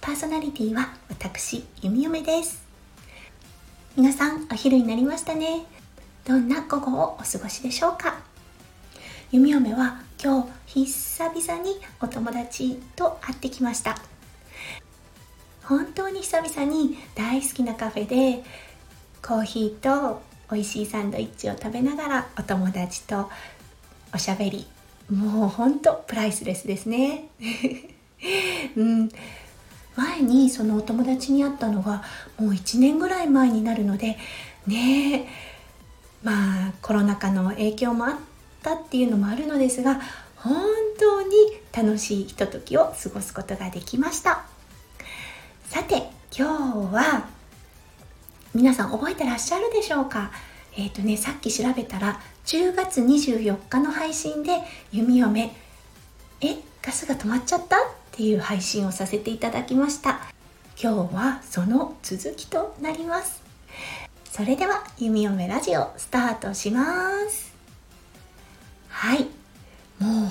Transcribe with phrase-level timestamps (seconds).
[0.00, 2.62] パーソナリティは私弓嫁です。
[3.96, 5.64] 皆さんお昼になりましたね。
[6.24, 8.20] どんな午後をお過ごしでしょうか。
[9.32, 13.98] 弓嫁は今日久々にお友達と会ってきました。
[15.64, 18.44] 本当に久々に大好きなカフェで
[19.20, 23.28] コーヒーと美味しいサンドイッチを食べながらお友達と
[24.14, 24.66] おしゃべり。
[25.10, 27.28] もうほんとプライスレスですね。
[28.76, 29.10] うん。
[29.98, 32.04] 前にそのお友達に会ったのが
[32.38, 34.16] もう1年ぐらい前になるので
[34.66, 35.28] ね
[36.22, 38.14] まあコロナ禍の影響もあっ
[38.62, 40.00] たっていうのもあるのですが
[40.36, 40.54] 本
[41.00, 41.28] 当に
[41.76, 44.44] 楽しいひとときを過ごすことができました。
[45.64, 46.46] さて今
[46.88, 47.28] 日は
[48.54, 50.30] 皆さん覚えてらっしゃるでしょうか？
[50.76, 54.60] えっ、ー、とねさっき調べたら10月24日の配信で
[54.92, 55.52] 弓嫁
[56.40, 57.76] えガスが止まっちゃった？
[57.76, 57.80] っ
[58.18, 60.18] ていう配信をさせていただきました。
[60.76, 63.40] 今日はその続きとなります。
[64.24, 66.82] それでは弓嫁ラジオスタートしま
[67.30, 67.54] す。
[68.88, 69.28] はい。
[70.00, 70.28] も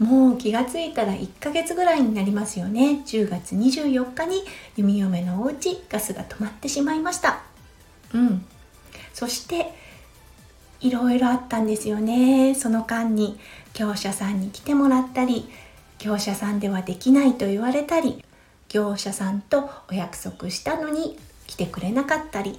[0.00, 3.02] う もう気がついたら1ヶ月ぐらいになりますよね。
[3.06, 4.42] 10月24日に
[4.76, 7.42] 弓嫁のお家ガスが止まってしまいました。
[8.12, 8.44] うん。
[9.14, 9.72] そして
[10.80, 12.56] いろいろあったんですよね。
[12.56, 13.38] その間に
[13.72, 15.48] 業者さんに来てもらったり
[16.02, 18.24] 業者さんではできないと言われたり
[18.68, 22.58] 業者さんとお約束したのに来てくれなかったり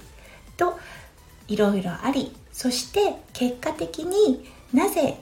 [0.56, 0.78] と
[1.46, 5.18] いろいろありそして結果的になぜ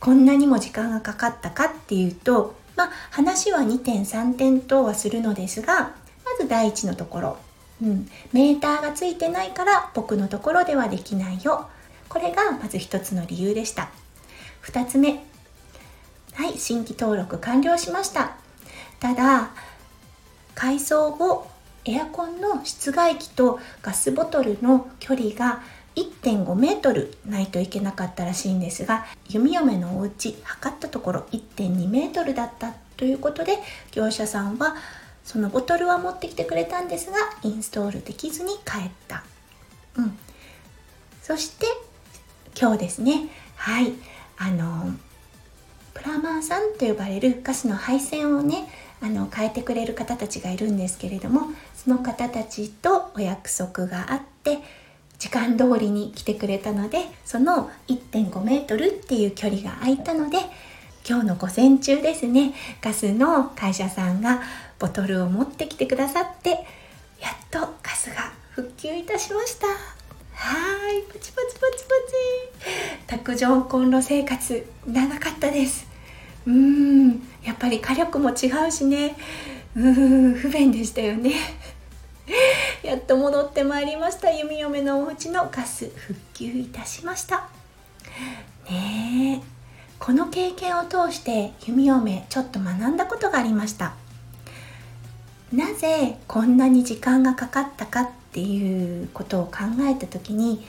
[0.00, 5.92] こんなにも時間がかかったかっていうとまあ話は2点3点とはするのですが
[6.24, 7.36] まず第一のところ、
[7.82, 11.68] うん、メーターがついてないから僕のところではできないよ。
[12.08, 13.90] これがまず一つの理由でした。
[14.62, 15.22] 2つ目
[16.38, 18.36] はい新規登録完了しました。
[19.00, 19.50] ただ
[20.54, 21.48] 改装後
[21.84, 25.62] エアコンの室外機とガスボトルの距離が
[25.96, 33.58] 1.5メートルないといけなかったらしいんですが弓嫁のお家測ったところ1.2メートルだったということで
[33.90, 34.76] 業者さんは
[35.24, 39.24] そのボトルは持ってきてくれたんですがインストールできずに帰った、
[39.96, 40.16] うん、
[41.20, 41.66] そして
[42.56, 43.28] 今日ですね。
[43.56, 43.92] はい。
[44.36, 44.92] あの
[46.38, 48.68] プラマーさんと呼ばれるガスの配線をね
[49.00, 51.42] あの変えてくれる方たちがいるんですけれども
[51.74, 54.58] その方たちとお約束があって
[55.18, 60.38] 時間通りに来てくれたのでその1.5メートルっていう距離が空いたので
[61.08, 64.40] 今日の午前中ですねガスの会社さんが
[64.78, 66.62] ボトルを持ってきてくださってやっ
[67.50, 69.66] とガスが復旧いたしました。
[69.66, 71.94] はいパチパチパチパ
[73.06, 73.06] チ。
[73.08, 75.87] 卓上コンロ生活長かったです。
[76.48, 77.22] うーん。
[77.44, 79.16] やっぱり火力も違うしね。
[79.76, 80.34] うん。
[80.34, 81.34] 不便でしたよね。
[82.82, 84.30] やっと戻ってまいりました。
[84.30, 87.48] 弓嫁のお家のガス復旧いたしました。
[88.70, 89.58] ねえ。
[89.98, 93.94] この経験を通して弓嫁ちょっと学んだことがありました。
[95.52, 100.64] なぜこんなに時間がかかったかっていうことを考えた時に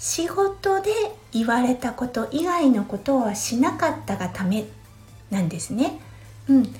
[0.00, 0.90] 仕事で
[1.30, 4.64] 言われたこと以外のことはしなかったがため
[5.30, 6.00] なんですね。
[6.48, 6.74] うん、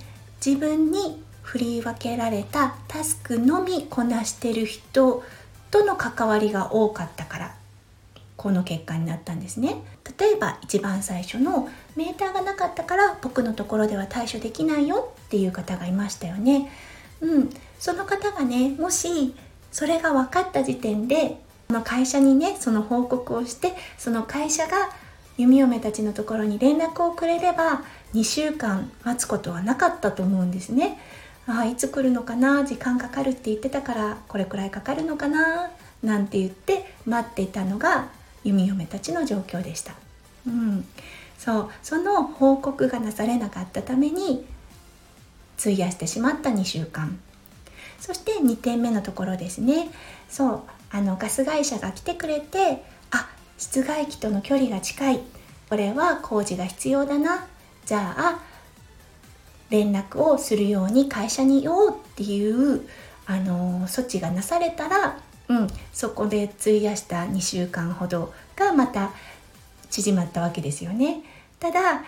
[0.44, 5.22] 自分に振り分けられたタスクのみこなしてる人
[5.70, 7.54] との関わりが多かったから
[8.38, 9.82] この結果になったんですね。
[10.19, 16.71] 例えば一番最初のメーターがなかったから僕のところでは対処できないよっていう方がいましたよね。
[17.21, 17.50] うん。
[17.78, 19.34] その方がねもし
[19.71, 21.39] それが分かった時点で
[21.71, 24.91] その会社にねその報告をしてその会社が
[25.39, 30.99] 弓嫁たちのところに連絡をくれれば2週間待つことはなかったと思うんですね。
[31.47, 35.71] ああいつ来るのかな時間かかるって言ってたからこれくらいかかるのかな
[36.03, 38.09] なんて言って待っていたのが
[38.43, 39.95] 弓嫁たちの状況でした。
[40.49, 40.84] うん、
[41.39, 41.71] そう。
[41.84, 44.45] その報告がなされなかったために
[45.57, 47.17] 費やしてしまった2週間。
[48.01, 49.89] そして2点目のところですね。
[50.28, 50.63] そう。
[50.91, 53.28] あのガス会社が来てくれてあ
[53.59, 55.21] 室外機との距離が近い
[55.69, 57.47] これは工事が必要だな
[57.87, 58.42] じゃあ
[59.71, 62.89] 連絡をするように会社に言おうっていう
[63.27, 69.13] あの措置がなされたら、うん、そこで費やした2週間ほどがまた
[69.91, 71.22] 縮まったわけですよね。
[71.60, 72.03] ただ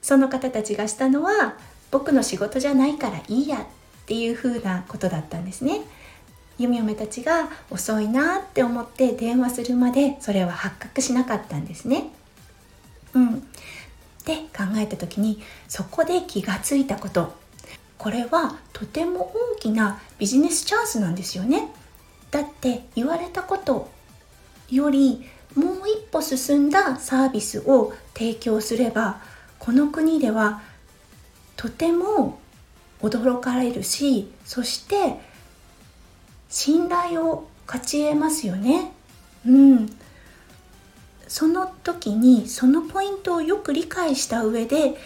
[0.00, 1.56] その方たちがしたのは
[1.90, 3.66] 僕の仕事じゃないからいいやっ
[4.06, 5.80] ていう風なことだったんですね。
[6.58, 12.10] 弓嫁たちが遅いなって思って電話するまでそれは発覚しなかったんですね。
[13.14, 13.40] うん、
[14.24, 17.34] で考えた時にそこで気がついたこと
[17.98, 21.68] これはとても大きなビジネスチャンスなんですよね。
[22.30, 23.90] だって言われたこと
[24.70, 25.24] より
[25.54, 29.20] もう一歩進んだサービスを提供すれば
[29.58, 30.62] この国では
[31.56, 32.40] とても
[33.00, 35.20] 驚かれるしそして
[36.48, 38.92] 信頼を勝ち得ますよね。
[39.46, 39.90] うん、
[41.28, 44.96] その時にそのポイントをよく理解した上で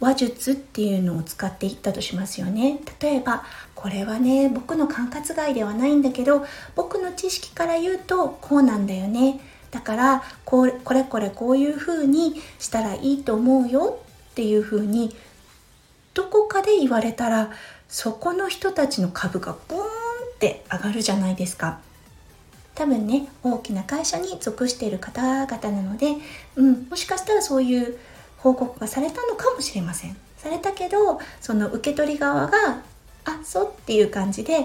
[0.00, 2.80] 話術っていうのを使っていったとしますよね。
[3.00, 3.44] 例えば
[3.74, 6.44] これはね僕の管轄外ではないんだけど
[6.74, 9.40] 僕の知識から言うとこうなんだよね。
[9.70, 14.00] だからこれこれこれこういう風にしたらいいと思うよ。
[14.30, 15.14] っていう風に
[16.14, 17.50] どこかで言われたら
[17.88, 19.99] そこの人たちの株がボーン
[20.40, 21.80] って上がるじゃないですか。
[22.74, 26.14] 多分ね大きな会社に属している方々なので、
[26.56, 27.98] うん、もしかしたらそういう
[28.38, 30.16] 報告がされたのかもしれません。
[30.38, 32.82] されたけどその受け取り側が
[33.26, 34.64] 「あそう」っていう感じで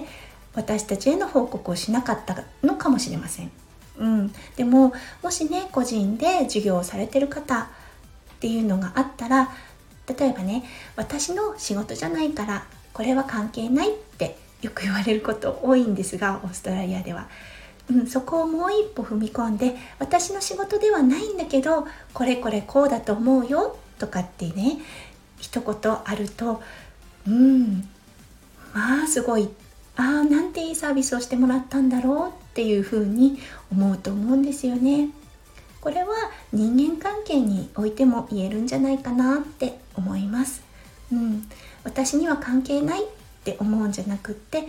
[0.53, 3.51] 私たちへの報告をしなかったのかもしれません。
[3.97, 7.67] うん、でももしね個人で授業をされてる方っ
[8.39, 9.49] ていうのがあったら
[10.07, 10.63] 例えばね
[10.95, 17.27] 私の仕事じゃないからこれは関係ないってよく言われること多いんですがオーストラリアでは。
[17.89, 24.79] うん、そこをもう一歩踏み込んで私の仕事ではないんだけどこれこれこうだと思うよとかってね
[25.39, 26.63] 一言あると
[27.27, 27.87] うん
[28.73, 29.49] まあすごい
[29.97, 33.39] ああなんていいサービスをしてもらったんだろうっていうふうに
[33.71, 35.09] 思うと思うんですよね。
[35.79, 36.07] これは
[36.51, 40.63] 人間関係においても言えるんじゃないかなって思います。
[41.11, 41.47] うん、
[41.83, 43.03] 私には関係ない
[43.45, 44.63] って思うんじゃなくって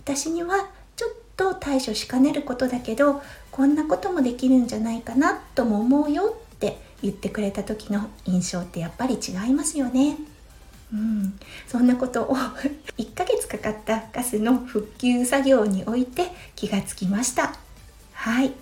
[0.00, 10.16] 私にはちょっと対処しかねることだけどこんなこともできるんじゃないかなとも思うよって言ってくれた時の印象ってやっぱり違いますよね。
[10.92, 12.36] うん、そんなことを
[12.98, 17.54] 1ヶ月かかったガスの復旧作業において気がつきました。
[18.12, 18.52] はい。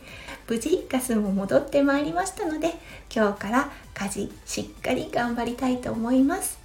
[0.48, 2.74] 無事ガスも戻ってまいりましたので
[3.14, 6.58] 今日から家事しっかり頑張りたいと思います。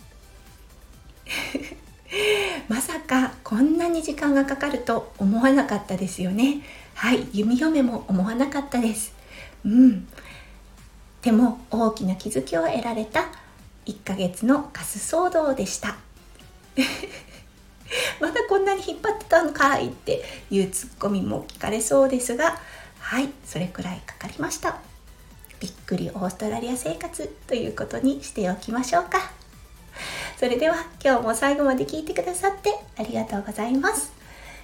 [2.67, 6.61] まさかこんなに時間がかかると思わなかったですよね。
[6.93, 9.13] はい弓嫁も思わなかったです。
[9.65, 10.07] うん。
[11.21, 13.25] でも大きな気づきを得られた
[13.85, 15.97] 1ヶ月のガス騒動でした。
[18.19, 22.59] まだこんなに引っ張ってたのかいっていうツッコミも聞かれそうですが
[22.99, 24.77] はいそれくらいかかりました。
[25.59, 29.44] びっくりオーストラリア生活ということにしておきましょうか。
[30.37, 34.11] それでは今日も最後まで聞いてくださってありがとうございます。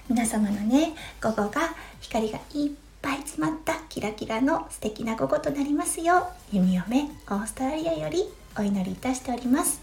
[0.08, 2.70] 皆様のね午後が光がいっ
[3.00, 8.24] ぱい詰まったキラキラの素敵な午後となりますよう弓嫁オーストラリアより
[8.58, 9.80] お祈りいたしております。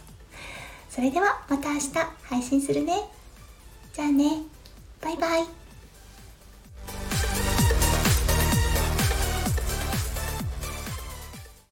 [0.89, 1.93] それではまた明日
[2.23, 3.09] 配信するね。
[3.93, 4.43] じゃあね。
[5.01, 5.58] バイバイ。